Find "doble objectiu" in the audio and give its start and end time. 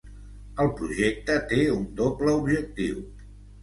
2.03-3.09